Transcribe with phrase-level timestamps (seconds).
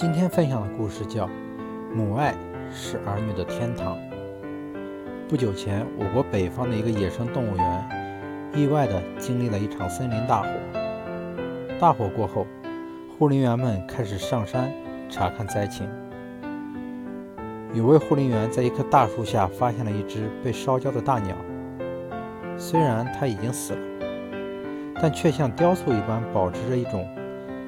[0.00, 1.26] 今天分享的故事叫
[1.92, 2.32] 《母爱
[2.70, 3.96] 是儿女的天堂》。
[5.28, 7.88] 不久前，我国北方的一个野生动物园
[8.54, 10.48] 意外地经历了一场森林大火。
[11.80, 12.46] 大火过后，
[13.18, 14.72] 护林员们开始上山
[15.10, 15.88] 查看灾情。
[17.74, 21.34] 有位护林员在一棵大树下发现了一只被烧焦的大鸟，
[22.56, 23.80] 虽然它已经死了，
[25.02, 27.04] 但却像雕塑一般保持着一种。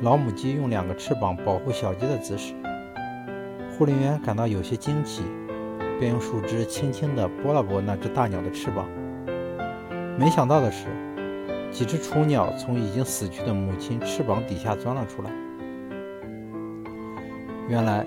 [0.03, 2.55] 老母鸡用两个翅膀保护小鸡的姿势，
[3.71, 5.23] 护林员感到有些惊奇，
[5.99, 8.89] 便用树枝轻轻地拨了拨那只大鸟的翅膀。
[10.19, 10.87] 没想到的是，
[11.71, 15.31] 几只雏鸟从已经死去的母亲翅膀底下钻了出来。
[17.69, 18.07] 原来，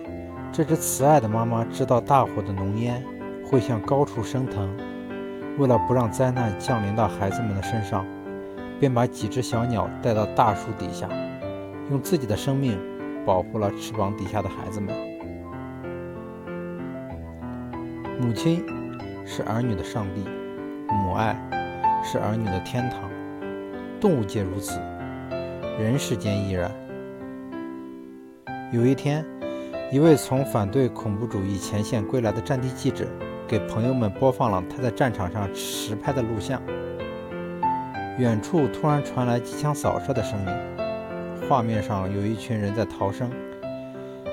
[0.51, 3.03] 这只慈爱的妈妈知道大火的浓烟
[3.45, 4.75] 会向高处升腾，
[5.59, 8.03] 为了不让灾难降临到孩子们的身上，
[8.79, 11.07] 便把几只小鸟带到大树底下。
[11.89, 12.79] 用自己的生命
[13.25, 14.95] 保护了翅膀底下的孩子们。
[18.21, 18.63] 母亲
[19.25, 20.23] 是儿女的上帝，
[20.87, 21.35] 母爱
[22.03, 23.09] 是儿女的天堂。
[23.99, 24.79] 动物界如此，
[25.79, 26.71] 人世间亦然。
[28.71, 29.25] 有一天，
[29.91, 33.05] 一位从反对恐怖主义前线归来的战地记者，
[33.47, 36.61] 给朋友们播放了他在战场上实拍的录像。
[38.17, 40.82] 远处突然传来机枪扫射的声音。
[41.47, 43.29] 画面上有一群人在逃生，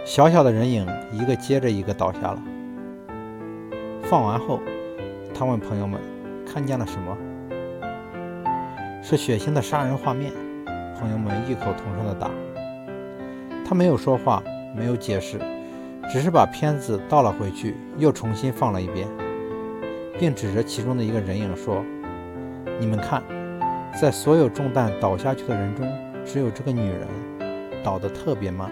[0.04, 2.42] 小小的人影一个接着一个倒下了。
[4.02, 4.60] 放完后，
[5.34, 6.00] 他问朋友们
[6.46, 7.16] ：“看见了什么？”
[9.02, 10.32] 是血腥的杀人画面。
[10.98, 12.30] 朋友们异口同声地答。
[13.64, 14.42] 他没有说话，
[14.76, 15.38] 没有解释，
[16.12, 19.08] 只是把片子倒了回去，又重新放了一遍，
[20.18, 21.82] 并指着其中的一个人影说
[22.78, 23.22] ：“你们看，
[24.00, 25.88] 在所有中弹倒下去的人中。”
[26.32, 27.08] 只有这个女人
[27.82, 28.70] 倒得特别慢，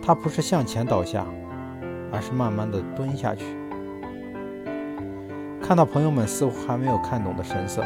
[0.00, 1.26] 她不是向前倒下，
[2.12, 3.44] 而是慢慢的蹲下去。
[5.60, 7.82] 看到朋友们似乎还没有看懂的神色，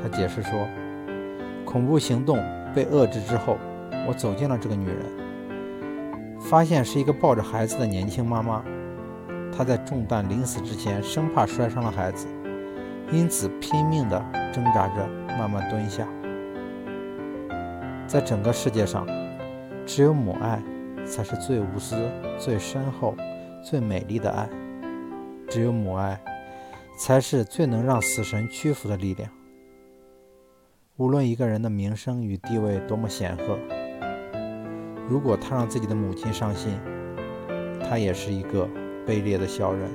[0.00, 0.52] 他解释说
[1.66, 2.38] ：“恐怖行动
[2.72, 3.58] 被遏制之后，
[4.06, 4.98] 我走进了这个女人，
[6.38, 8.62] 发现是一个抱着孩子的年轻妈妈。
[9.50, 12.28] 她在中弹临死之前，生怕摔伤了孩子，
[13.10, 15.04] 因此拼命地挣扎着，
[15.36, 16.06] 慢慢蹲下。”
[18.06, 19.06] 在整个世界上，
[19.84, 20.62] 只有母爱
[21.04, 21.96] 才是最无私、
[22.38, 23.14] 最深厚、
[23.62, 24.48] 最美丽的爱。
[25.48, 26.20] 只有母爱，
[26.98, 29.30] 才是最能让死神屈服的力量。
[30.96, 33.58] 无论一个人的名声与地位多么显赫，
[35.08, 36.78] 如果他让自己的母亲伤心，
[37.82, 38.68] 他也是一个
[39.06, 39.90] 卑劣的小人。